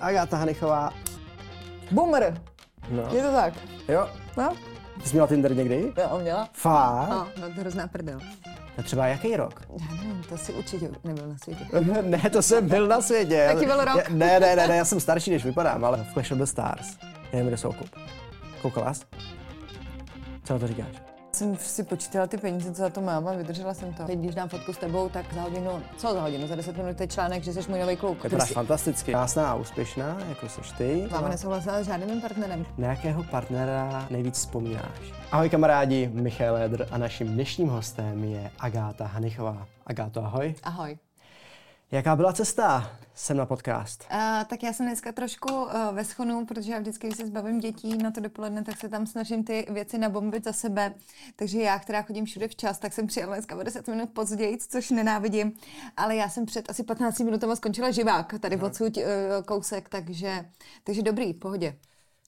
[0.00, 0.90] Agáta Hanichová.
[1.90, 2.40] Boomer.
[2.90, 3.02] No.
[3.12, 3.54] Je to tak?
[3.88, 4.08] Jo.
[4.36, 4.52] No?
[5.02, 5.92] Ty jsi měla Tinder někdy?
[5.98, 6.48] Jo, měla.
[6.52, 7.08] Fakt?
[7.10, 8.18] No, no to hrozná prdel.
[8.78, 9.62] A třeba jaký rok?
[9.80, 11.64] Já nevím, to si určitě nebyl na světě.
[12.02, 13.50] ne, to jsem byl na světě.
[13.54, 13.96] Taky byl rok.
[13.96, 16.44] Já- Ne, ne, ne, ne, já jsem starší, než vypadám, ale v Clash of the
[16.44, 16.96] Stars.
[17.32, 17.88] Nevím, kde jsou kup.
[18.62, 19.02] Koukala jsi?
[20.44, 20.86] Co na to říkáš?
[21.40, 24.04] Jsem si počítala ty peníze, co za to mám a vydržela jsem to.
[24.04, 27.00] Teď, když dám fotku s tebou, tak za hodinu, co za hodinu, za 10 minut
[27.00, 28.24] je článek, že jsi můj nový kluk.
[28.24, 29.12] Vypadáš fantasticky.
[29.12, 31.08] Krásná a úspěšná, jako jsi ty.
[31.10, 32.66] Máma nesouhlasila s žádným partnerem.
[32.78, 35.12] Na jakého partnera nejvíc vzpomínáš?
[35.32, 39.66] Ahoj kamarádi, Michal Ledr a naším dnešním hostem je Agáta Hanichová.
[39.86, 40.54] Agáto, ahoj.
[40.62, 40.98] Ahoj.
[41.92, 44.06] Jaká byla cesta sem na podcast?
[44.12, 47.58] Uh, tak já jsem dneska trošku uh, ve schonu, protože já vždycky, když se zbavím
[47.58, 50.94] dětí na to dopoledne, tak se tam snažím ty věci nabombit za sebe.
[51.36, 54.90] Takže já, která chodím všude včas, tak jsem přijela dneska o 10 minut později, což
[54.90, 55.52] nenávidím.
[55.96, 59.02] Ale já jsem před asi 15 minutama skončila živák, tady odsud uh,
[59.46, 60.44] kousek, takže,
[60.84, 61.76] takže dobrý, pohodě.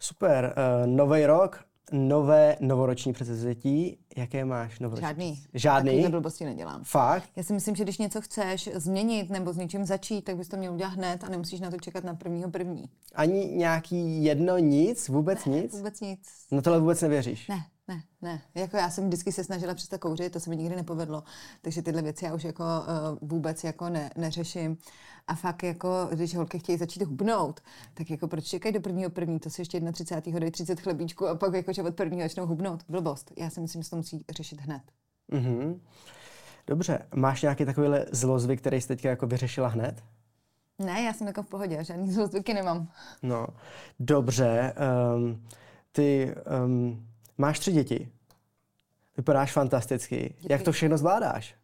[0.01, 3.98] Super, uh, nový rok, nové novoroční předsevzetí.
[4.16, 5.06] Jaké máš novoroční?
[5.08, 5.42] Žádný.
[5.55, 5.91] Žádný?
[5.91, 6.84] Takovýhle blbosti nedělám.
[6.84, 7.28] Fakt?
[7.36, 10.56] Já si myslím, že když něco chceš změnit nebo s něčím začít, tak bys to
[10.56, 12.84] měl udělat hned a nemusíš na to čekat na prvního první.
[13.14, 15.08] Ani nějaký jedno nic?
[15.08, 15.72] Vůbec nic?
[15.77, 16.20] Vůbec nic.
[16.50, 17.48] Na tohle vůbec nevěříš?
[17.48, 18.42] Ne, ne, ne.
[18.55, 21.22] Jako já jsem vždycky se snažila přestat kouřit, to se mi nikdy nepovedlo.
[21.62, 24.78] Takže tyhle věci já už jako uh, vůbec jako ne, neřeším.
[25.27, 27.60] A fakt jako, když holky chtějí začít hubnout,
[27.94, 30.41] tak jako proč čekají do prvního první, to se ještě 31.
[30.41, 32.84] dají 30 chlebíčků a pak jako, že od prvního začnou hubnout.
[32.88, 33.33] Blbost.
[33.38, 34.83] Já si myslím, že to musí řešit hned.
[35.28, 35.80] Mhm.
[36.66, 40.03] Dobře, máš nějaký takovýhle zlozvyk, který jsi teďka jako vyřešila hned?
[40.78, 42.88] Ne, já jsem jako v pohodě, žádný zlozvyky nemám.
[43.22, 43.47] No,
[44.00, 44.75] dobře.
[45.16, 45.47] Um,
[45.92, 48.08] ty um, máš tři děti.
[49.16, 50.34] Vypadáš fantasticky.
[50.50, 51.55] Jak to všechno zvládáš?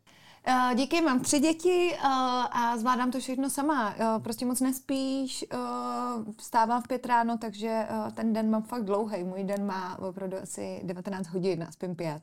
[0.49, 2.09] Uh, díky, mám tři děti uh,
[2.51, 3.95] a zvládám to všechno sama.
[3.95, 5.45] Uh, prostě moc nespíš,
[6.39, 9.25] vstávám v pět ráno, takže ten den mám fakt dlouhý.
[9.25, 12.23] Můj den má opravdu asi 19 hodin a spím pět.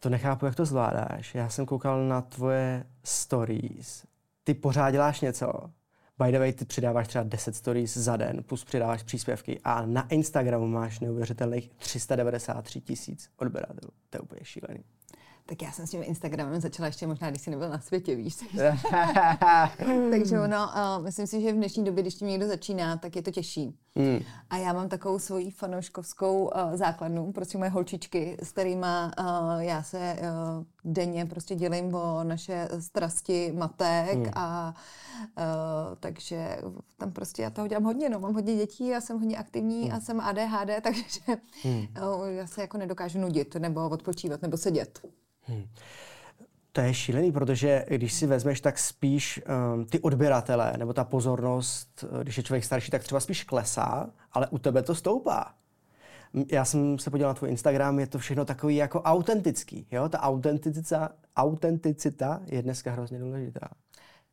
[0.00, 1.34] To nechápu, jak to zvládáš.
[1.34, 4.04] Já jsem koukal na tvoje stories.
[4.44, 5.52] Ty pořád děláš něco.
[6.18, 10.08] By the way, ty přidáváš třeba 10 stories za den, plus přidáváš příspěvky a na
[10.08, 13.92] Instagramu máš neuvěřitelných 393 tisíc odběratelů.
[14.10, 14.84] To je úplně šílený.
[15.46, 18.36] Tak já jsem s tím Instagramem začala ještě možná, když jsi nebyl na světě, víš.
[20.10, 23.22] Takže ono, uh, myslím si, že v dnešní době, když tím někdo začíná, tak je
[23.22, 23.78] to těžší.
[23.96, 24.20] Hmm.
[24.50, 28.86] A já mám takovou svoji fanouškovskou uh, základnu, prostě moje holčičky, s kterými
[29.18, 34.30] uh, já se uh, denně prostě dělím o naše strasti matek Hmm.
[34.34, 34.74] a
[35.38, 35.44] uh,
[36.00, 36.58] takže
[36.96, 40.00] tam prostě já toho dělám hodně, no, mám hodně dětí, já jsem hodně aktivní a
[40.00, 41.20] jsem ADHD, takže
[41.62, 41.86] Hmm.
[42.18, 45.06] uh, já se jako nedokážu nudit nebo odpočívat nebo sedět.
[46.72, 49.42] To je šílený, protože když si vezmeš, tak spíš
[49.74, 54.10] um, ty odběratele nebo ta pozornost, eh, když je člověk starší, tak třeba spíš klesá,
[54.32, 55.54] ale u tebe to stoupá.
[56.52, 59.86] Já jsem se podíval na tvůj Instagram, je to všechno takový jako autentický.
[59.90, 60.08] Jo?
[60.08, 63.68] Ta autenticita, autenticita je dneska hrozně důležitá.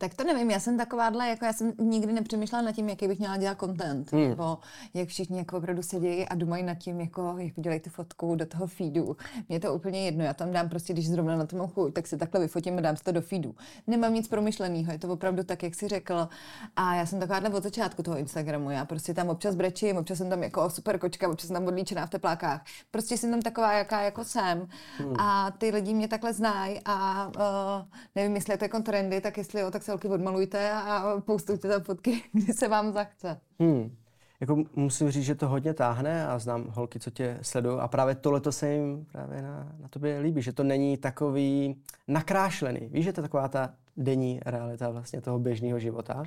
[0.01, 3.19] Tak to nevím, já jsem takováhle, jako já jsem nikdy nepřemýšlela nad tím, jaký bych
[3.19, 4.29] měla dělat content, Hmm.
[4.29, 4.57] nebo
[4.93, 8.45] jak všichni jako opravdu sedí a dumají nad tím, jako jak udělají tu fotku do
[8.45, 9.17] toho feedu.
[9.49, 11.93] Mně je to úplně jedno, já tam dám prostě, když zrovna na tom mám chuť,
[11.93, 13.55] tak si takhle vyfotím a dám to do feedu.
[13.87, 16.27] Nemám nic promyšleného, je to opravdu tak, jak jsi řekl.
[16.75, 20.29] A já jsem takováhle od začátku toho Instagramu, já prostě tam občas brečím, občas jsem
[20.29, 22.63] tam jako super kočka, občas jsem tam odlíčená v teplákách.
[22.91, 24.67] Prostě jsem tam taková, jaká jako jsem.
[24.97, 25.19] Hmm.
[25.19, 27.85] A ty lidi mě takhle znají a uh,
[28.15, 31.67] nevím, jestli je to jako trendy, tak jestli jo, tak se holky odmalujte a postujte
[31.67, 33.39] tam fotky, kdy se vám zachce.
[33.59, 33.95] Hmm.
[34.41, 38.15] Jako musím říct, že to hodně táhne a znám holky, co tě sledují a právě
[38.15, 42.89] tohle to se jim právě na, na tobě líbí, že to není takový nakrášlený.
[42.91, 46.23] Víš, že to je taková ta denní realita vlastně toho běžného života.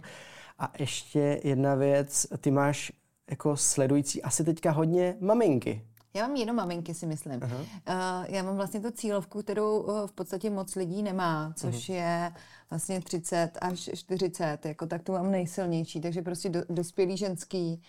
[0.59, 2.93] A ještě jedna věc, ty máš
[3.31, 5.83] jako sledující asi teďka hodně maminky.
[6.17, 7.41] Já mám jenom maminky, si myslím.
[7.43, 7.51] Uh,
[8.29, 12.33] já mám vlastně tu cílovku, kterou uh, v podstatě moc lidí nemá, což je
[12.71, 17.83] vlastně 30 až 40, jako tak tu mám nejsilnější, takže prostě do, dospělý ženský,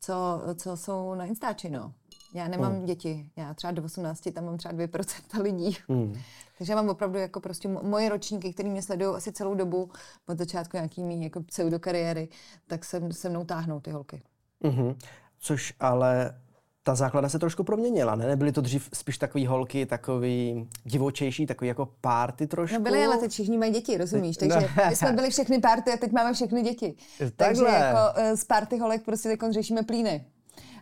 [0.00, 1.92] co, co jsou na Instači, no.
[2.34, 2.84] Já nemám Hmm.
[2.84, 5.76] děti, já třeba do 18 tam mám třeba 2% lidí.
[5.88, 6.14] Hmm.
[6.58, 9.90] Takže já mám opravdu jako prostě mo- moje ročníky, které mě sledují asi celou dobu,
[10.28, 12.28] od začátku nějaký mý jako pseudokariéry,
[12.66, 14.22] tak se, se mnou táhnou ty holky.
[14.62, 14.94] Mhm.
[15.38, 16.40] Což ale
[16.82, 18.26] ta základna se trošku proměnila, ne?
[18.26, 22.74] Nebyly to dřív spíš takový holky, takový divočejší, takový jako party trošku?
[22.74, 24.36] No byly, ale teď všichni mají děti, rozumíš?
[24.36, 24.88] Takže no.
[24.88, 26.94] my jsme byli všechny party a teď máme všechny děti.
[27.18, 27.70] Takže Takhle.
[27.70, 30.24] jako eh, z party holek prostě teď řešíme plíny.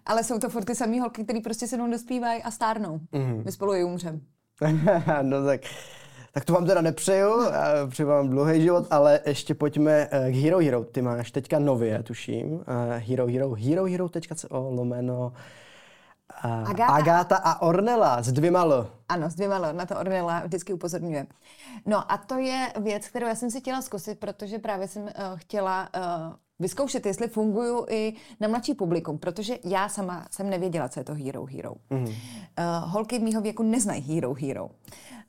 [0.06, 3.01] Ale jsou to furt ty samé holky, které prostě se mnou dospívají a stárnou.
[3.12, 3.43] Mhm.
[3.44, 4.21] My spolu i umřem.
[5.23, 5.61] no tak
[6.33, 7.31] Tak to vám teda nepřeju,
[7.91, 10.85] přeju vám dlouhý život, ale ještě pojďme k Hero Hero.
[10.85, 12.65] Ty máš teďka nově, tuším,
[12.99, 15.33] Hero Hero, herohero.co lomeno
[16.43, 16.93] Agáta.
[16.93, 18.91] Agáta a Ornella s dvěma L.
[19.09, 21.27] Ano, s dvěma L, na to Ornella vždycky upozorňuje.
[21.87, 25.11] No a to je věc, kterou já jsem si chtěla zkusit, protože právě jsem uh,
[25.35, 26.03] chtěla uh,
[26.59, 31.15] vyzkoušet, jestli fungují i na mladší publikum, protože já sama jsem nevěděla, co je to
[31.15, 31.75] Hero Hero.
[31.91, 32.05] Mm.
[32.05, 32.13] Uh,
[32.85, 34.71] holky mýho věku neznají Hero Hero.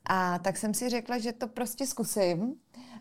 [0.06, 2.54] A tak jsem si řekla, že to prostě zkusím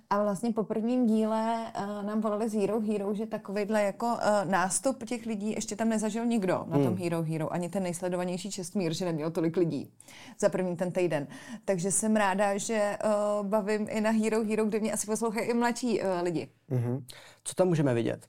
[0.09, 4.51] a vlastně po prvním díle uh, nám volali z Hero Hero, že takovýhle jako uh,
[4.51, 6.97] nástup těch lidí ještě tam nezažil nikdo na tom hmm.
[6.97, 9.91] Hero Hero, ani ten nejsledovanější Čestmír, že neměl tolik lidí
[10.39, 11.27] za první ten týden.
[11.65, 15.53] Takže jsem ráda, že uh, bavím i na Hero Hero, kde mě asi poslouchají i
[15.53, 16.49] mladší uh, lidi.
[16.71, 17.03] Mm-hmm.
[17.43, 18.27] Co tam můžeme vidět?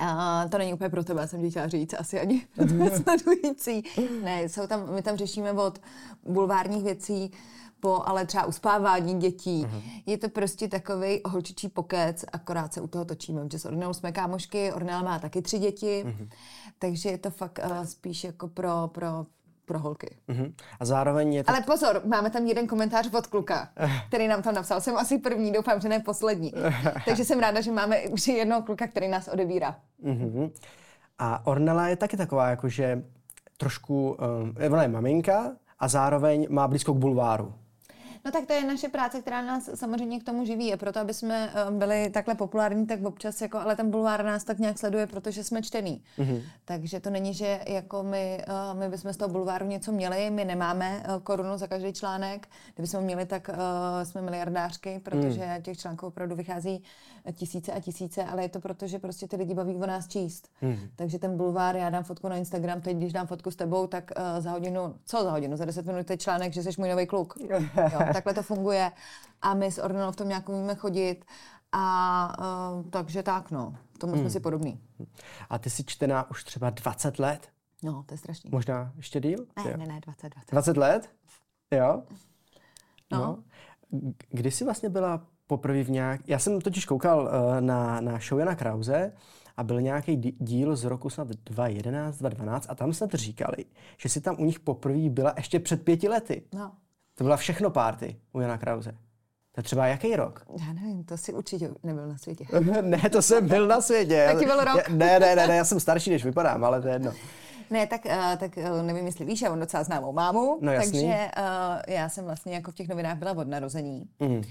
[0.00, 2.46] Uh, to není úplně pro tebe, jsem ti chtěla říct, asi ani
[3.02, 3.82] sledující.
[4.22, 5.78] ne, jsou tam, my tam řešíme od
[6.24, 7.30] bulvárních věcí
[7.80, 9.64] po ale třeba uspávání dětí.
[9.64, 9.82] Uh-huh.
[10.06, 14.12] Je to prostě takový holčičí pokec, akorát se u toho točíme, protože s Ornelou jsme
[14.12, 16.28] kámošky, Ornella má taky tři děti, uh-huh.
[16.78, 19.26] takže je to fakt uh, spíš jako pro, pro
[19.68, 20.16] pro holky.
[20.28, 20.52] Uh-huh.
[20.80, 21.50] A zároveň je to...
[21.50, 23.68] Ale pozor, máme tam jeden komentář od kluka,
[24.08, 24.80] který nám tam napsal.
[24.80, 26.52] Jsem asi první, doufám, že ne poslední.
[27.06, 29.76] Takže jsem ráda, že máme už jednoho kluka, který nás odebírá.
[30.04, 30.50] Uh-huh.
[31.18, 33.02] A Ornella je taky taková, jakože
[33.56, 37.54] trošku, um, ona je maminka a zároveň má blízko k bulváru.
[38.28, 40.74] No tak to je naše práce, která nás samozřejmě k tomu živí.
[40.74, 44.44] A proto, aby jsme eh, byli takhle populární, tak občas, jako, ale ten bulvár nás
[44.44, 46.02] tak nějak sleduje, protože jsme čtený.
[46.18, 46.42] Mm-hmm.
[46.64, 50.44] Takže to není, že jako my, eh, my bychom z toho bulváru něco měli, my
[50.44, 52.48] nemáme eh, korunu za každý článek.
[52.74, 53.50] Kdybychom měli, tak
[54.02, 55.62] jsme miliardářky, protože mm.
[55.62, 56.82] těch článků opravdu vychází
[57.32, 60.48] tisíce a tisíce, ale je to proto, že prostě ty lidi baví o nás číst.
[60.62, 60.76] Mm.
[60.96, 64.10] Takže ten bulvár, já dám fotku na Instagram, teď když dám fotku s tebou, tak
[64.38, 67.34] za hodinu, co za hodinu, za deset minut je článek, že jsi můj nový kluk.
[67.50, 67.60] Jo,
[68.22, 68.92] takhle to funguje
[69.42, 71.24] a my s Ornenou v tom nějak umíme chodit
[71.72, 72.36] a
[72.78, 74.20] uh, takže tak no, v tom hmm.
[74.20, 74.80] jsme si podobný.
[75.50, 77.48] A ty jsi čtená už třeba 20 let?
[77.82, 78.50] No, to je strašný.
[78.50, 79.46] Možná ještě díl?
[79.64, 80.50] Ne, ne, ne, 20, 20.
[80.50, 81.10] 20 let?
[81.74, 82.02] Jo?
[83.12, 83.18] No.
[83.18, 83.38] no.
[84.30, 86.28] Kdy jsi vlastně byla poprvé v nějak...
[86.28, 89.12] Já jsem totiž koukal uh, na, na show Jana Krause
[89.56, 93.64] a byl nějaký díl z roku snad 2011, 2012 a tam snad říkali,
[93.96, 96.42] že si tam u nich poprvé byla ještě před pěti lety.
[96.54, 96.72] No.
[97.18, 98.94] To byla všechno párty u Jana Krause.
[99.52, 100.44] To třeba jaký rok?
[100.60, 102.44] Já nevím, to si určitě nebyl na světě.
[102.82, 104.28] ne, to jsem byl na světě.
[104.32, 104.88] Taky byl rok.
[104.88, 107.12] ne, ne, ne, ne, já jsem starší, než vypadám, ale to je jedno.
[107.70, 111.06] Ne, tak, uh, tak uh, nevím, jestli víš, já mám docela známou mámu, no, takže
[111.06, 114.08] uh, já jsem vlastně jako v těch novinách byla od narození.
[114.20, 114.42] Mm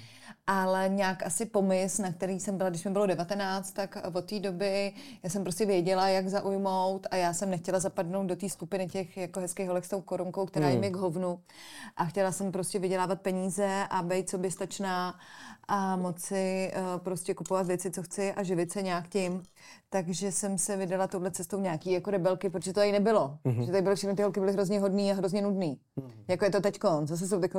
[0.47, 4.39] ale nějak asi pomys, na který jsem byla, když mi bylo 19, tak od té
[4.39, 8.87] doby já jsem prostě věděla, jak zaujmout a já jsem nechtěla zapadnout do té skupiny
[8.87, 10.75] těch jako hezkých holek s tou korunkou, která hmm.
[10.75, 11.39] jim je k hovnu
[11.97, 15.19] a chtěla jsem prostě vydělávat peníze a být soběstačná
[15.67, 19.43] a moci uh, prostě kupovat věci, co chci a živit se nějak tím.
[19.89, 23.37] Takže jsem se vydala touhle cestou nějaký jako rebelky, protože to tady nebylo.
[23.45, 23.65] Mm-hmm.
[23.65, 25.79] Že tady byly všechny ty holky byly hrozně hodný a hrozně nudný.
[25.97, 26.11] Mm-hmm.
[26.27, 27.01] Jako je to teďko.
[27.03, 27.51] Zase jsou teď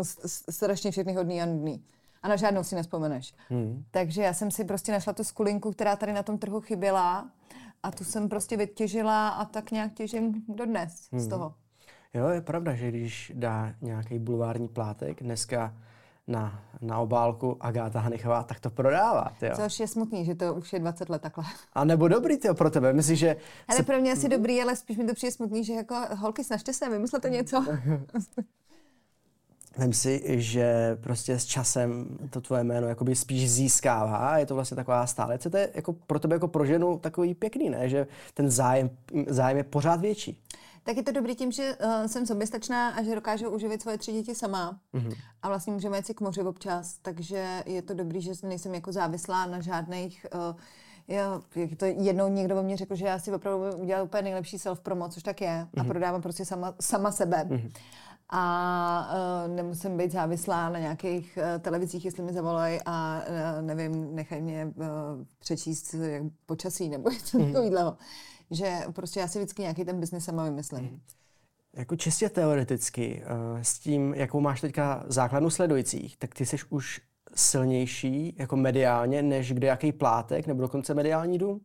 [0.50, 1.84] strašně všechny hodný a nudný
[2.22, 3.34] a na žádnou si nespomeneš.
[3.48, 3.84] Hmm.
[3.90, 7.30] Takže já jsem si prostě našla tu skulinku, která tady na tom trhu chyběla
[7.82, 11.20] a tu jsem prostě vytěžila a tak nějak těžím dodnes hmm.
[11.20, 11.54] z toho.
[12.14, 15.74] Jo, je pravda, že když dá nějaký bulvární plátek dneska
[16.28, 19.32] na, na obálku Agáta Hanichová, tak to prodává.
[19.40, 19.56] Tyjo.
[19.56, 21.44] Což je smutný, že to už je 20 let takhle.
[21.72, 23.36] A nebo dobrý tyjo, pro tebe, myslíš, že...
[23.68, 23.82] Ale se...
[23.82, 26.90] pro mě asi dobrý, ale spíš mi to přijde smutný, že jako holky, snažte se,
[26.90, 27.64] vymyslete něco.
[29.78, 34.54] Vem si, že prostě s časem to tvoje jméno jakoby spíš získává a je to
[34.54, 35.38] vlastně taková stále.
[35.38, 37.88] Co to je jako pro tebe jako pro ženu takový pěkný, ne?
[37.88, 38.90] Že ten zájem,
[39.26, 40.42] zájem je pořád větší.
[40.82, 44.12] Tak je to dobrý tím, že uh, jsem soběstačná a že dokážu uživit svoje tři
[44.12, 44.78] děti sama.
[44.94, 45.14] Mm-hmm.
[45.42, 48.92] A vlastně můžeme jít si k moři občas, takže je to dobrý, že nejsem jako
[48.92, 50.60] závislá na žádných uh,
[51.10, 51.40] Jo,
[51.76, 55.22] to jednou někdo o mě řekl, že já si opravdu udělal úplně nejlepší self-promo, což
[55.22, 55.48] tak je.
[55.48, 55.80] Mm-hmm.
[55.80, 55.88] A mhm.
[55.88, 57.44] prodávám prostě sama, sama sebe.
[57.48, 57.70] Mm-hmm
[58.30, 59.10] a
[59.46, 64.42] uh, nemusím být závislá na nějakých uh, televizích, jestli mi zavolají a uh, nevím, nechají
[64.42, 64.84] mě uh,
[65.38, 67.52] přečíst jak počasí nebo něco mm.
[67.52, 67.96] takového.
[68.50, 70.84] Že prostě já si vždycky nějaký ten biznis sama vymyslím.
[70.84, 71.00] Mm.
[71.76, 77.00] Jako čistě teoreticky, uh, s tím, jakou máš teďka základnu sledujících, tak ty jsi už
[77.34, 81.60] silnější jako mediálně, než kde jaký plátek nebo dokonce mediální dům?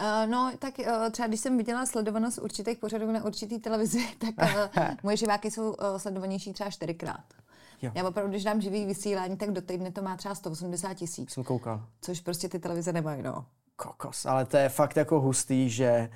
[0.00, 4.52] Uh, no, tak uh, třeba když jsem viděla sledovanost určitých pořadů na určitý televizi, tak
[4.74, 7.24] uh, moje živáky jsou uh, sledovanější třeba čtyřikrát.
[7.82, 7.90] Jo.
[7.94, 11.32] Já opravdu, když dám živý vysílání, tak do týdne to má třeba 180 tisíc.
[11.32, 11.86] Jsem koukal.
[12.00, 13.46] Což prostě ty televize nemají, no.
[13.76, 16.10] Kokos, ale to je fakt jako hustý, že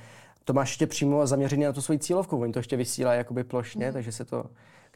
[0.45, 2.41] to máš ještě přímo zaměřené na tu svoji cílovku.
[2.41, 3.93] Oni to ještě vysílají jakoby plošně, mm.
[3.93, 4.45] takže se to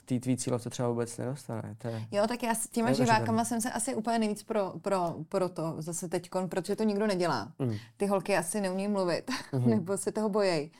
[0.04, 1.74] k té tvý cílovce třeba vůbec nedostane.
[1.78, 2.06] To je...
[2.12, 5.74] Jo, tak já s těma živákama jsem se asi úplně nejvíc pro, pro, pro to
[5.78, 7.52] zase teďkon, protože to nikdo nedělá.
[7.58, 7.74] Mm.
[7.96, 9.70] Ty holky asi neumí mluvit, Mhm.
[9.70, 10.70] nebo se toho bojejí.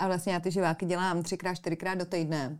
[0.00, 2.58] A vlastně já ty živáky dělám třikrát, čtyřikrát do týdne.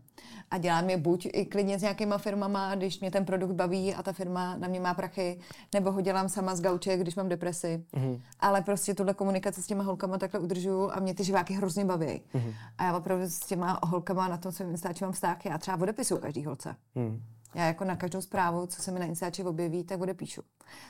[0.51, 4.03] A dělám je buď i klidně s nějakýma firmama, když mě ten produkt baví a
[4.03, 5.41] ta firma na mě má prachy,
[5.75, 7.85] nebo ho dělám sama z gauče, když mám depresi.
[7.93, 8.23] Mhm.
[8.41, 12.23] Ale prostě tuhle komunikaci s těma holkama takhle udržuju a mě ty živáky hrozně baví.
[12.35, 12.55] Mhm.
[12.79, 15.47] A já opravdu s těma holkama na tom svém Instači mám vztah.
[15.47, 16.77] Já třeba odepisuju každý holce.
[16.95, 17.23] Hmm.
[17.55, 20.43] Já jako na každou zprávu, co se mi na Instači objeví, tak odepíšu.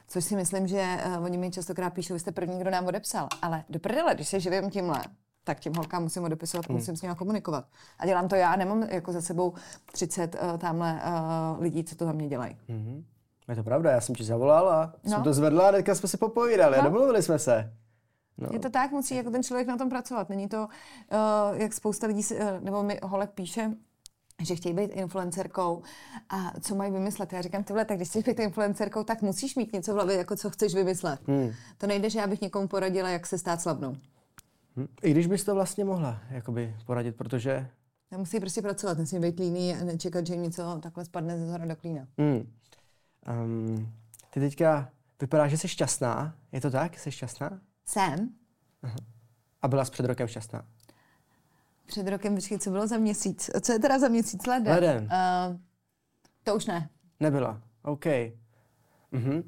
[0.09, 3.29] Což si myslím, že uh, oni mi častokrát píšou, vy jste první, kdo nám odepsal.
[3.43, 5.03] Ale do prdele, když se živím tímhle,
[5.51, 6.79] tak těm holkám musím odepisovat, hmm.
[6.79, 7.65] musím s nimi komunikovat.
[7.99, 9.53] A dělám to já, nemám jako za sebou
[9.93, 12.57] 30 uh, tamhle uh, lidí, co to za mě dělají.
[12.69, 13.05] Mhm.
[13.49, 15.11] Je to pravda, já jsem ti zavolal a no.
[15.11, 16.91] jsem to zvedla a teďka jsme si popovídali a No.
[16.91, 17.73] domluvili jsme se.
[18.39, 18.49] No.
[18.53, 20.29] Je to tak, musí jako ten člověk na tom pracovat.
[20.29, 23.71] Není to, uh, jak spousta lidí, si, uh, nebo mi holek píše,
[24.43, 25.83] že chtějí být influencerkou
[26.29, 27.33] a co mají vymyslet.
[27.33, 30.37] Já říkám, tyhle, tak když chceš být influencerkou, tak musíš mít něco v hlavě, jako
[30.37, 31.21] co chceš vymyslet.
[31.27, 31.51] Hmm.
[31.79, 33.97] To nejde, že já bych někomu poradila, jak se stát slavnou.
[34.77, 34.87] Hm.
[35.03, 37.71] I když bys to vlastně mohla jakoby poradit, protože
[38.13, 41.47] Já musí prostě pracovat, musí být líný a nečekat, že jim něco takhle spadne ze
[41.47, 42.07] zhora do klína.
[42.19, 42.53] hmm.
[43.45, 43.93] um,
[44.31, 46.35] ty teďka vypadá, že jsi šťastná.
[46.53, 46.99] Je to tak?
[46.99, 47.61] Jsi šťastná?
[47.87, 48.31] Jsem
[49.63, 50.65] A byla jsi před rokem šťastná?
[51.87, 53.51] před rokem, počkej, co bylo za měsíc?
[53.61, 54.47] Co je teda za měsíc?
[54.47, 54.73] Leden.
[54.75, 55.03] Leden.
[55.05, 55.57] Uh,
[56.45, 56.91] to už ne.
[57.21, 57.63] Nebyla.
[57.83, 58.05] OK.
[59.13, 59.43] Mhm.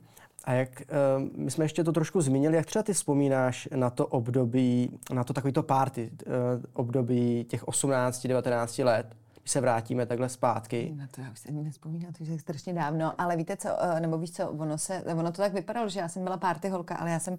[0.44, 0.82] A jak,
[1.18, 5.25] uh, my jsme ještě to trošku zmínili, jak třeba ty vzpomínáš na to období, na
[5.25, 6.32] to takovýto party, uh,
[6.72, 9.06] období těch 18-19 let,
[9.42, 10.92] když se vrátíme takhle zpátky.
[10.96, 14.00] Na to já už se ani nespomínám, to je strašně dávno, ale víte co, eh,
[14.00, 16.94] nebo víš co, ono, se, ono to tak vypadalo, že já jsem byla party holka,
[16.94, 17.38] ale já jsem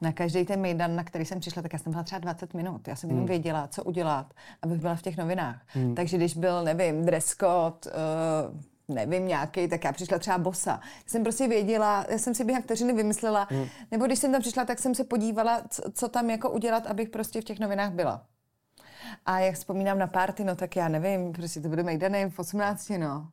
[0.00, 2.88] na každý ten mejdan, na který jsem přišla, tak já jsem byla třeba 20 minut.
[2.88, 5.62] Já jsem jenom věděla, co udělat, abych byla v těch novinách.
[5.96, 7.90] Takže když byl, nevím, dress code,
[8.50, 10.80] uh, nevím, nějaký, tak já přišla třeba bosa.
[11.06, 13.48] Jsem prostě věděla, já jsem si během vteřiny vymyslela,
[13.90, 17.08] nebo když jsem tam přišla, tak jsem se podívala, co, co tam jako udělat, abych
[17.08, 18.26] prostě v těch novinách byla.
[19.26, 22.90] A jak vzpomínám na party, no tak já nevím, prostě to bude mejdany v 18,
[22.90, 23.30] no.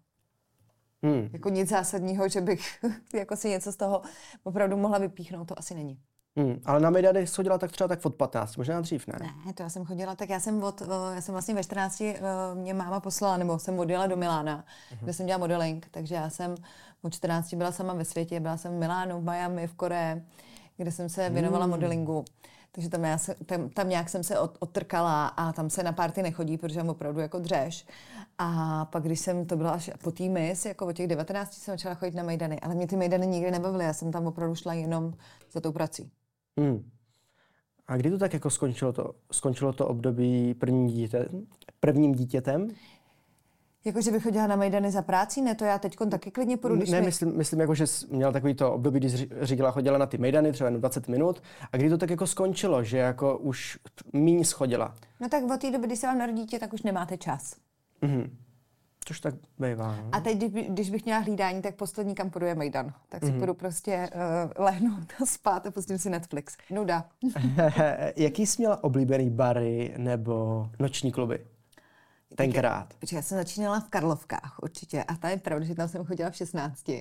[1.03, 1.29] Hmm.
[1.33, 2.79] Jako nic zásadního, že bych
[3.13, 4.01] jako si něco z toho
[4.43, 6.00] opravdu mohla vypíchnout, to asi není.
[6.38, 6.62] Hmm.
[6.65, 9.20] Ale na Mejdany jsi chodila tak třeba tak od 15, možná dřív, ne?
[9.46, 12.01] Ne, to já jsem chodila, tak já jsem od, eh, já jsem vlastně ve 14
[12.01, 12.22] eh,
[12.54, 14.65] mě máma poslala, nebo jsem odjela do Milána,
[15.01, 16.56] kde jsem dělala modeling, takže já jsem
[17.01, 20.24] od 14 byla sama ve světě, byla jsem v Milánu, v Miami, v Koreji,
[20.77, 22.25] kde jsem se věnovala modelingu.
[22.72, 25.92] Takže tam, já se, tam, tam nějak jsem se od, odtrkala a tam se na
[25.92, 27.86] party nechodí, protože jsem opravdu jako dřeš.
[28.38, 31.74] A pak, když jsem, to byla až po té mis, jako od těch 19 jsem
[31.74, 34.74] začala chodit na mejdany, ale mě ty mejdany nikdy nebavily, já jsem tam opravdu šla
[34.74, 35.13] jenom
[35.51, 36.12] za tou prací.
[36.59, 36.89] Hmm.
[37.88, 41.47] A kdy to tak jako skončilo to, skončilo to období prvním dítětem?
[41.79, 42.67] Prvním dítětem?
[43.85, 46.75] Jako, že bych chodila na Mejdany za práci, ne, to já teď taky klidně půjdu,
[46.75, 47.05] když ne, mi...
[47.05, 49.09] myslím, myslím jako, že jsi měl takový to období, kdy
[49.41, 51.41] říkala, chodila na ty Mejdany třeba jenom 20 minut.
[51.71, 53.79] A kdy to tak jako skončilo, že jako už
[54.13, 54.95] míň schodila?
[55.19, 57.55] No tak od té doby, když se vám narodí dítě, tak už nemáte čas.
[58.01, 58.38] Mhm.
[59.07, 59.95] Což tak bývá.
[59.95, 60.09] No?
[60.12, 60.38] A teď,
[60.69, 62.93] když, bych měla hlídání, tak poslední, kam půjdu, je Mejdan.
[63.09, 63.38] Tak si mm-hmm.
[63.38, 66.57] půjdu prostě uh, lehnout a spát a pustím si Netflix.
[66.71, 67.05] Nuda.
[68.15, 71.45] Jaký jsi měla oblíbený bary nebo noční kluby?
[72.35, 72.93] Tenkrát.
[72.93, 76.29] Protože já jsem začínala v Karlovkách určitě a ta je pravda, že tam jsem chodila
[76.29, 76.91] v 16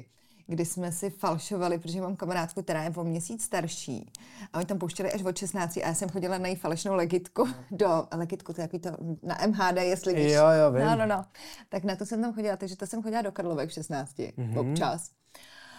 [0.46, 4.12] kdy jsme si falšovali, protože mám kamarádku, která je o měsíc starší.
[4.52, 7.48] A oni tam pouštěli až od 16 a já jsem chodila na její falešnou legitku
[7.70, 8.90] do legitku, to je jaký to
[9.22, 10.32] na MHD, jestli víš.
[10.32, 10.84] Jo, jo, vím.
[10.86, 11.24] No, no, no.
[11.68, 14.54] Tak na to jsem tam chodila, takže to jsem chodila do Karlovek v 16 Mhm.
[14.54, 14.70] mm-hmm.
[14.70, 15.10] občas.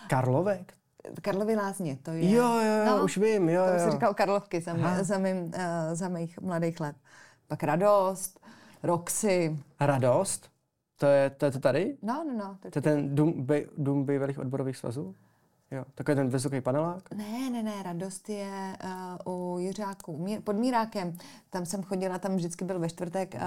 [0.10, 0.74] Karlovek?
[1.22, 2.32] Karlovy lázně, to je.
[2.32, 3.80] Jo, jo, jo, už vím, jo, To jo.
[3.80, 5.52] se říkal Karlovky za, mý, za, mým, uh,
[5.94, 6.96] za mých mladých let.
[7.48, 8.40] Pak Radost,
[8.84, 9.60] Roxy.
[9.80, 10.50] Radost?
[10.98, 11.98] To je, to je to tady?
[12.02, 12.58] No, no, no.
[12.62, 15.16] To je ten dům, by, dům bývalých odborových svazů?
[15.72, 17.12] Jo, takový ten vysoký panelák?
[17.14, 18.78] Ne, ne, ne, radost je
[19.26, 21.18] uh, u Jiřáku, Mí- pod Mírákem.
[21.50, 23.42] Tam jsem chodila, tam vždycky byl ve čtvrtek uh,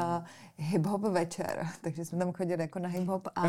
[0.72, 3.42] hip-hop večer, takže jsme tam chodili jako na hip-hop a,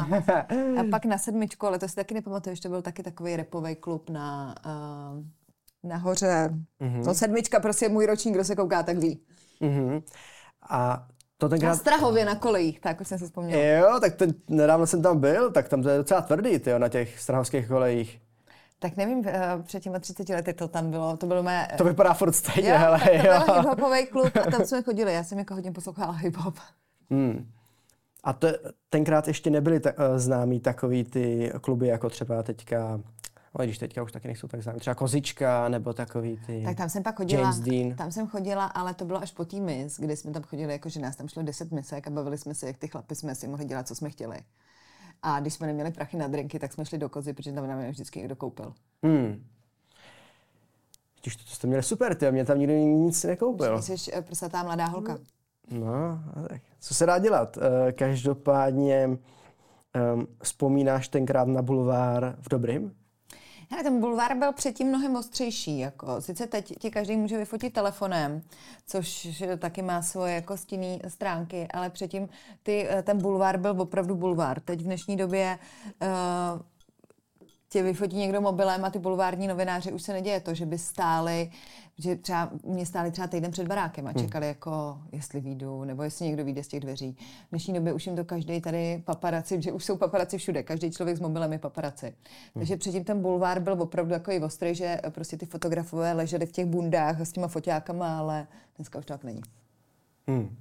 [0.80, 3.76] a pak na sedmičku, ale to si taky nepamatuju, že to byl taky takový repový
[3.76, 5.24] klub na, uh,
[5.84, 6.50] nahoře.
[6.82, 7.06] Mm-hmm.
[7.06, 9.20] No sedmička, prostě můj ročník, kdo se kouká, tak ví.
[9.60, 10.02] Mhm.
[10.70, 11.08] A
[11.40, 11.76] to Na tenkrát...
[11.76, 13.64] Strahově na kolejích, tak už jsem si vzpomněla.
[13.64, 16.90] Jo, tak ten, nedávno jsem tam byl, tak tam to je docela tvrdý, tyjo, na
[16.90, 18.22] těch strahovských kolejích.
[18.80, 21.68] Tak nevím, eh, před těma 30 lety to tam bylo, to bylo mé...
[21.78, 23.46] To vypadá furt stejně, jo, hele, tak to jo.
[23.46, 25.14] byl hiphopový klub a tam jsme chodili.
[25.14, 26.56] Já jsem jako hodně poslouchala hiphop.
[27.10, 27.52] Hmm.
[28.24, 28.48] A to,
[28.90, 33.00] tenkrát ještě nebyly ta, uh, známý takový ty kluby, jako třeba teďka
[33.54, 34.80] Ale když teďka už taky nejsou tak známí.
[34.80, 37.96] Třeba Kozička nebo takový ty Tak tam jsem pak chodila, James Dean.
[37.96, 40.90] tam jsem chodila, ale to bylo až po tý mis, kdy jsme tam chodili, jako
[40.90, 43.48] že nás tam šlo 10 misek a bavili jsme se, jak ty chlapy jsme si
[43.48, 44.38] mohli dělat, co jsme chtěli.
[45.22, 47.80] A když jsme neměli prachy na drinky, tak jsme šli do kozy, protože tam nám
[47.80, 48.74] je vždycky někdo koupil.
[49.04, 49.46] Hmm.
[51.22, 53.82] Když to, to jste měli super, ty, mě tam nikdo nic nekoupil.
[53.82, 55.18] Jsi eh, prsatá mladá holka.
[55.72, 56.62] No, tak.
[56.80, 57.58] Co se dá dělat?
[57.88, 62.96] Eh, Každopádně um, vzpomínáš tenkrát na bulvár v Dobrým?
[63.72, 65.80] Hele, ten bulvár byl předtím mnohem ostřejší.
[65.80, 66.22] Jako.
[66.22, 68.42] Sice teď ti každý může vyfotit telefonem,
[68.88, 72.30] což taky má svoje jako stinné stránky, ale předtím
[72.64, 74.60] ty, eh, ten bulvár byl opravdu bulvár.
[74.60, 75.60] Teď v dnešní době
[76.02, 76.62] uh,
[77.70, 81.52] tě vyfotí někdo mobilem a ty bulvární novináři už se neděje to, že by stáli,
[81.98, 86.26] že třeba mě stáli třeba týden před barákem a čekali jako, jestli výjdu, nebo jestli
[86.26, 87.18] někdo vyjde z těch dveří.
[87.48, 90.92] V dnešní době už jim to každý tady paparaci, že už jsou paparaci všude, každý
[90.92, 92.14] člověk s mobilem je paparaci.
[92.54, 96.52] Takže předtím ten bulvár byl opravdu jako i ostrý, že prostě ty fotografové leželi v
[96.52, 99.42] těch bundách s těma foťákama, ale dneska už tak není.
[100.28, 100.56] Hmm.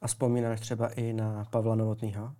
[0.00, 2.32] A vzpomínáš třeba i na Pavla Novotnýho?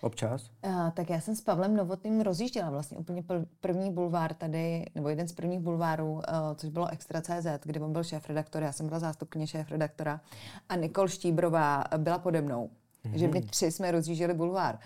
[0.00, 0.50] Občas?
[0.62, 5.08] A, tak já jsem s Pavlem Novotným rozjížděla vlastně úplně pr- první bulvár tady, nebo
[5.08, 6.22] jeden z prvních bulvárů, uh,
[6.54, 10.20] což bylo Extra.cz, kde on byl šéf-redaktor, já jsem byla zástupkyně šéf-redaktora
[10.68, 12.70] a Nikol Štíbrová byla pode mnou.
[13.04, 13.14] Mm-hmm.
[13.14, 14.78] Že my tři jsme rozjížděli bulvár.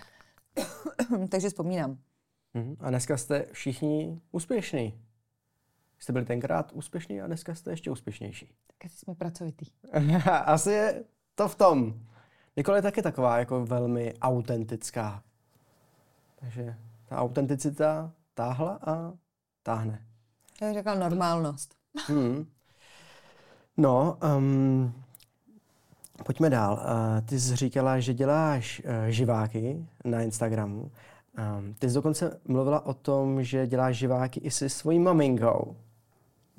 [1.29, 1.97] Takže vzpomínám.
[2.55, 2.75] Mm-hmm.
[2.79, 5.01] A dneska jste všichni úspěšní.
[5.99, 8.55] Jste byli tenkrát úspěšní a dneska jste ještě úspěšnější.
[8.67, 9.65] Tak asi jsme pracovitý.
[10.45, 11.03] Asi je
[11.35, 11.93] to v tom.
[12.57, 15.23] Nikola je taky taková jako velmi autentická.
[16.35, 16.75] Takže
[17.09, 19.13] ta autenticita táhla a
[19.63, 20.01] táhne.
[20.61, 21.75] Já bych řekla normálnost.
[22.07, 22.45] Hmm.
[23.77, 24.93] No, um,
[26.25, 26.73] pojďme dál.
[26.73, 30.91] Uh, ty jsi říkala, že děláš uh, živáky na Instagramu.
[31.57, 35.75] Um, ty jsi dokonce mluvila o tom, že děláš živáky i se svojí maminkou.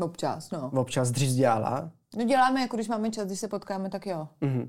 [0.00, 0.70] Občas, no.
[0.74, 1.90] Občas dřív dělala.
[2.16, 4.28] No děláme, jako když máme čas, když se potkáme, tak jo.
[4.42, 4.68] Mm-hmm.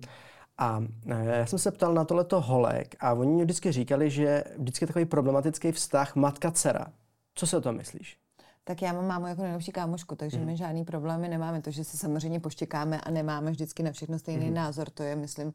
[0.57, 4.43] A eh, já jsem se ptal na tohleto holek a oni mi vždycky říkali, že
[4.57, 6.85] vždycky je takový problematický vztah matka-dcera.
[7.35, 8.17] Co si o tom myslíš?
[8.63, 10.45] Tak já mám mámu jako nejlepší kámošku, takže mm.
[10.45, 11.61] my žádný problémy nemáme.
[11.61, 14.53] To, že se samozřejmě poštěkáme a nemáme vždycky na všechno stejný mm.
[14.53, 15.53] názor, to je, myslím,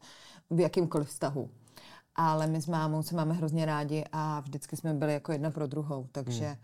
[0.49, 1.49] v jakýmkoliv vztahu.
[2.15, 5.67] Ale my s mámou se máme hrozně rádi a vždycky jsme byli jako jedna pro
[5.67, 6.49] druhou, takže...
[6.49, 6.55] Mm.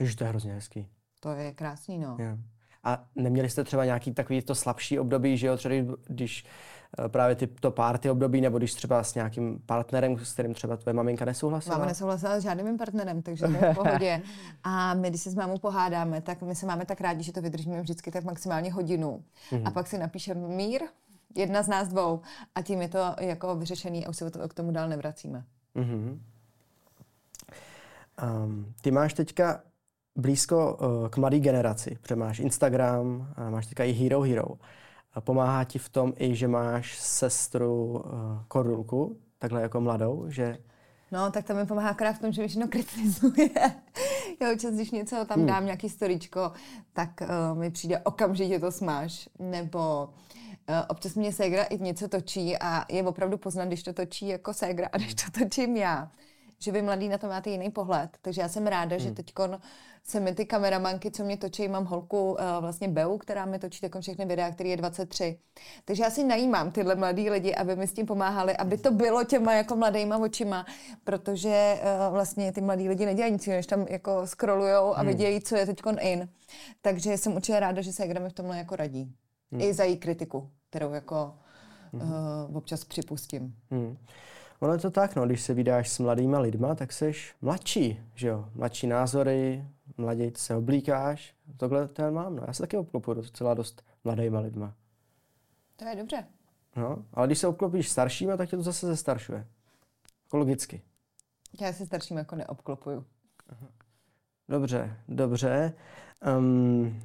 [0.00, 0.88] Ježiš, to je hrozně hezký.
[1.20, 2.16] To je krásný, no.
[2.18, 2.38] Yeah.
[2.84, 5.74] A neměli jste třeba nějaký takový to slabší období, že jo, třeba
[6.06, 6.44] když
[6.98, 10.76] Eh, právě ty, to party období, nebo když třeba s nějakým partnerem, s kterým třeba
[10.76, 11.76] tvoje maminka nesouhlasila?
[11.76, 14.22] Máma nesouhlasila s žádným partnerem, takže to je v pohodě.
[14.64, 17.42] A my, když se s mámou pohádáme, tak my se máme tak rádi, že to
[17.42, 19.24] vydržíme vždycky tak maximálně hodinu.
[19.50, 19.62] Mm-hmm.
[19.64, 20.82] A pak si napíšeme mír,
[21.34, 22.20] jedna z nás dvou,
[22.54, 25.44] a tím je to jako vyřešený a už se k tomu dál nevracíme.
[25.76, 26.18] Mm-hmm.
[28.44, 29.60] Um, ty máš teďka
[30.16, 34.48] blízko uh, k mladé generaci, protože máš Instagram, uh, máš teďka i Hero Hero.
[35.20, 38.02] Pomáhá ti v tom i, že máš sestru uh,
[38.48, 40.58] Korulku, takhle jako mladou, že...
[41.12, 43.50] No, tak to mi pomáhá akorát v tom, že všechno kritizuje.
[44.40, 45.46] Já občas, když něco tam hmm.
[45.46, 46.52] dám, nějaký storičko,
[46.92, 49.28] tak uh, mi přijde okamžitě to smáš.
[49.38, 50.08] Nebo
[50.68, 54.52] uh, občas mě ségra i něco točí a je opravdu poznat, když to točí jako
[54.52, 56.10] ségra a když to točím já
[56.62, 58.10] že vy mladí na to máte jiný pohled.
[58.22, 59.04] Takže já jsem ráda, hmm.
[59.04, 59.32] že teď
[60.04, 63.80] se mi ty kameramanky, co mě točí, mám holku uh, vlastně Beu, která mi točí
[63.80, 65.38] takové všechny videa, který je 23.
[65.84, 69.24] Takže já si najímám tyhle mladý lidi, aby mi s tím pomáhali, aby to bylo
[69.24, 70.66] těma jako mladýma očima,
[71.04, 75.08] protože uh, vlastně ty mladí lidi nedělají nic, než tam jako scrollujou a hmm.
[75.08, 76.28] vidějí, co je teď in.
[76.82, 79.12] Takže jsem určitě ráda, že se mi v tomhle jako radí.
[79.52, 79.60] Hmm.
[79.60, 81.34] I za její kritiku, kterou jako
[81.92, 83.54] uh, občas připustím.
[83.70, 83.96] Hmm.
[84.62, 88.28] Ono je to tak, no, když se vydáš s mladýma lidma, tak jsi mladší, že
[88.28, 88.48] jo?
[88.54, 91.34] Mladší názory, mladě se oblíkáš.
[91.56, 92.44] Tohle to já mám, no.
[92.46, 94.74] Já se taky obklopuju docela dost mladýma lidma.
[95.76, 96.24] To je dobře.
[96.76, 99.46] No, ale když se obklopíš staršíma, tak tě to zase zestaršuje.
[100.32, 100.82] Logicky.
[101.60, 103.04] Já se starším jako neobklopuju.
[104.48, 105.72] Dobře, dobře.
[106.38, 107.02] Um,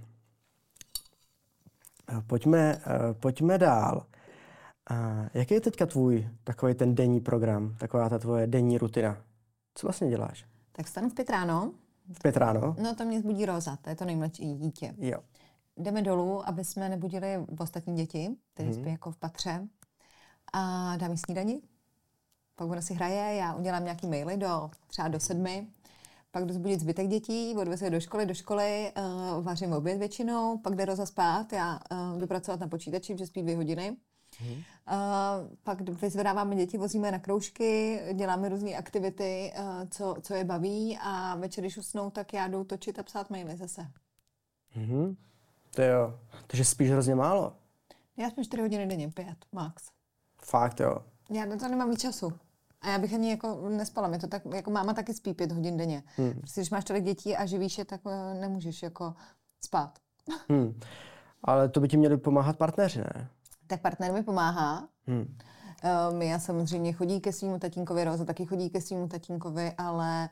[2.28, 4.06] pojďme, uh, pojďme dál.
[4.90, 9.18] A jaký je teďka tvůj takový ten denní program, taková ta tvoje denní rutina?
[9.74, 10.46] Co vlastně děláš?
[10.72, 11.74] Tak stanu v pět ráno.
[12.14, 12.76] V pět ráno?
[12.82, 14.94] No to mě zbudí Roza, to je to nejmladší dítě.
[14.98, 15.20] Jo.
[15.78, 18.82] Jdeme dolů, aby jsme nebudili ostatní děti, které hmm.
[18.82, 19.68] spí jako v patře.
[20.54, 21.62] A dáme snídani.
[22.56, 25.68] Pak ona si hraje, já udělám nějaký maily do třeba do sedmi.
[26.32, 30.58] pak jdu zbudit zbytek dětí, odvezu je do školy, do školy, uh, vařím oběd většinou,
[30.58, 33.98] pak jde Roza spát, já uh, jdu pracovat na počítači, že spí dvě hodiny.
[34.40, 34.54] Hmm.
[34.54, 40.98] Uh, pak vyzvedáváme děti, vozíme na kroužky, děláme různé aktivity, uh, co, co je baví
[41.02, 43.88] a večer, když usnou, tak já jdu točit a psát maily zase.
[44.78, 45.16] Mm-hmm.
[45.76, 46.20] To jo.
[46.48, 47.54] Takže spíš hrozně málo.
[48.18, 49.84] Já spím 4 hodiny denně, 5 max.
[50.44, 50.98] Fakt jo.
[51.30, 52.34] Já na to nemám víc času.
[52.82, 54.08] A já bych ani jako nespala.
[54.08, 56.04] Mě to tak, jako máma taky spí pět hodin denně.
[56.16, 56.34] Hmm.
[56.34, 59.14] Prostě, když máš tolik dětí a živíš je, tak uh, nemůžeš jako
[59.62, 60.00] spát.
[60.50, 60.80] Hmm.
[61.44, 63.30] Ale to by ti měli pomáhat partneři, ne?
[63.68, 64.88] Tak partner mi pomáhá.
[65.08, 65.38] Hmm.
[65.84, 70.30] Uh, Mia samozřejmě chodí ke svýmu tatínkovi, Roza taky chodí ke svýmu tatínkovi, ale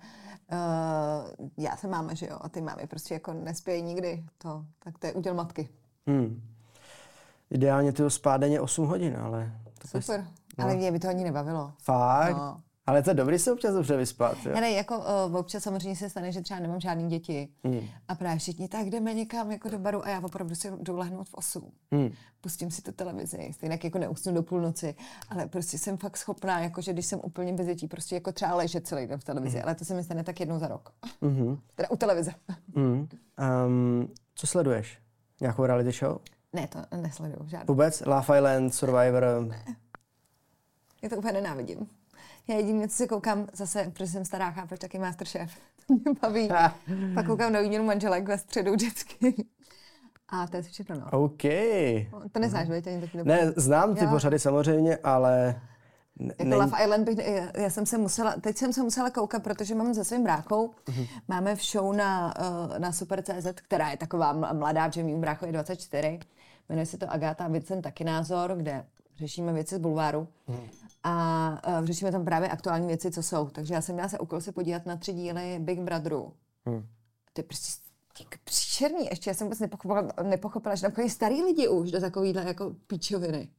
[0.52, 4.24] uh, já jsem máma, že jo, a ty mámy prostě jako nespějí nikdy.
[4.38, 5.70] To, tak to je úděl matky.
[6.08, 6.42] Hmm.
[7.50, 9.52] Ideálně ty spát denně 8 hodin, ale...
[9.82, 10.20] To Super.
[10.20, 10.26] Je...
[10.58, 10.66] No.
[10.66, 11.74] Ale mě by to ani nebavilo.
[11.82, 12.38] Fakt?
[12.38, 12.62] No.
[12.88, 14.38] Ale to je dobrý se občas dobře vyspat.
[14.46, 14.52] Jo?
[14.56, 17.50] Ale jako uh, občas samozřejmě se stane, že třeba nemám žádný děti.
[17.64, 17.80] Mm.
[18.08, 21.30] A právě všichni, tak jdeme někam jako do baru a já opravdu si jdu lehnout
[21.30, 21.72] v 8.
[21.92, 22.10] Mm.
[22.42, 24.96] Pustím si tu televizi, stejně jako neusnu do půlnoci,
[25.30, 28.56] ale prostě jsem fakt schopná, jako že když jsem úplně bez dětí, prostě jako třeba
[28.56, 29.64] ležet celý den v televizi, mm.
[29.64, 30.94] ale to se mi stane tak jednou za rok.
[31.22, 31.60] Mm-hmm.
[31.76, 32.32] Teda u televize.
[32.76, 33.08] Mm.
[33.68, 35.00] Um, co sleduješ?
[35.42, 36.18] Nějakou reality show?
[36.54, 37.74] Ne, to nesleduju žádnou.
[37.74, 38.04] Vůbec?
[38.06, 39.24] Love Island, Survivor?
[39.48, 39.76] Ne.
[41.02, 41.88] Já to úplně nenávidím.
[42.48, 45.52] Já jedině, co se koukám, zase, protože jsem stará, chápeš, taky Masterchef.
[45.88, 46.50] To mě baví.
[47.16, 49.46] Pak koukám na výměnu manželek ve středu vždycky.
[50.30, 51.06] A to je všechno, no.
[51.12, 51.44] OK.
[52.32, 54.10] To neznáš, uh to Ne, znám ty já.
[54.10, 55.62] pořady samozřejmě, ale...
[56.20, 56.56] Jako ne...
[56.56, 57.18] Love Island bych,
[57.58, 61.08] já jsem se musela, teď jsem se musela koukat, protože mám se svým bráchou, uh-huh.
[61.28, 65.52] máme v show na, uh, na Super.cz, která je taková mladá, že mým brácho je
[65.52, 66.20] 24,
[66.70, 68.86] jmenuje se to Agáta Vincent taky názor, kde
[69.18, 70.28] řešíme věci z bulváru.
[70.50, 73.50] Uh-huh a uh, řešíme tam právě aktuální věci, co jsou.
[73.50, 76.34] Takže já jsem měla se úkol se podívat na tři díly Big Brotheru.
[76.66, 76.88] Hmm.
[77.34, 77.86] To je prostě
[78.44, 79.06] příšerný.
[79.06, 82.76] Ještě já jsem vůbec nepochopila, nepochopila že tam chodí starý lidi už do takovýhle jako
[82.88, 83.50] píčoviny.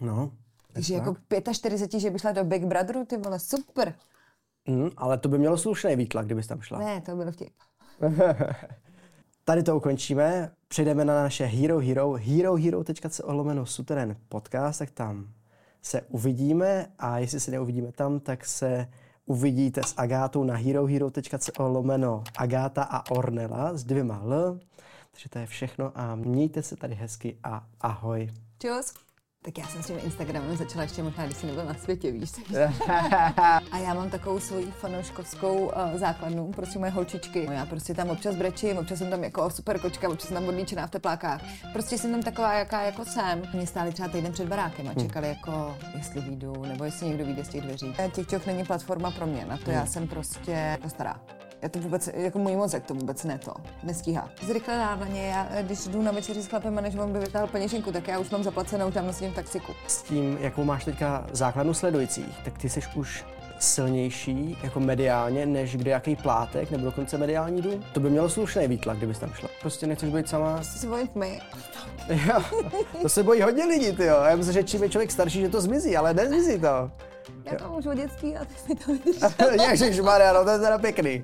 [0.00, 0.32] No.
[0.72, 1.16] Takže jako
[1.52, 3.94] 45, že by šla do Big Brotheru, ty vole, super.
[4.68, 6.78] Mm, ale to by mělo slušný výtlak, kdybys tam šla.
[6.78, 7.52] Ne, to bylo vtip.
[9.44, 15.28] Tady to ukončíme, přejdeme na naše Hero Hero, herohero.co lomeno suterén podcast, tak tam
[15.82, 18.88] se uvidíme a jestli se neuvidíme tam, tak se
[19.26, 24.58] uvidíte s Agátou na herohero.co lomeno Agáta a Ornela s dvěma L.
[25.10, 28.30] Takže to je všechno a mějte se tady hezky a ahoj.
[28.58, 29.09] Čus.
[29.42, 32.30] Tak já jsem s tím Instagramem začala ještě možná, když jsi nebyl na světě, víš.
[33.72, 37.46] a já mám takovou svoji fanouškovskou uh, základnu, prostě moje holčičky.
[37.46, 40.48] No já prostě tam občas brečím, občas jsem tam jako super kočka, občas jsem tam
[40.48, 41.42] odlíčená v teplákách.
[41.72, 43.42] Prostě jsem tam taková, jaká jako jsem.
[43.54, 45.00] Mě stáli třeba týden před barákem a hm.
[45.00, 47.94] čekali jako, jestli vyjdu, nebo jestli někdo vyjde z těch dveří.
[48.12, 49.86] TikTok není platforma pro mě, na to já hm.
[49.86, 51.20] jsem prostě stará.
[51.62, 54.30] Já to vůbec, jako můj mozek to vůbec ne to, nestíhá.
[54.46, 57.92] Zrychle nádaně, já když jdu na večeři s chlapem a než on by vytáhl peněženku,
[57.92, 59.72] tak já už mám zaplacenou tam nosím v taxiku.
[59.86, 63.24] S tím, jakou máš teďka základnu sledujících, tak ty jsi už
[63.58, 67.84] silnější jako mediálně, než kde jaký plátek nebo dokonce mediální dům.
[67.92, 69.48] To by mělo slušný výtlak, kdybys tam šla.
[69.60, 70.54] Prostě nechceš být sama.
[70.54, 71.40] Prostě se bojím tmy.
[72.08, 72.42] jo,
[73.02, 74.16] to se bojí hodně lidí, ty jo.
[74.28, 76.90] Já myslím, že čím je člověk starší, že to zmizí, ale nezmizí to.
[77.44, 79.80] Já to už od dětství a ty si to vidíš.
[79.80, 81.18] Ježišmarja, no to je teda pěkný.